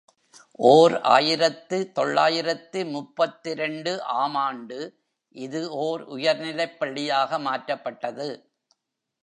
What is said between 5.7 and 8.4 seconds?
ஓர் உயர் நிலைப்பள்ளியாக மாற்றப்பட்டது.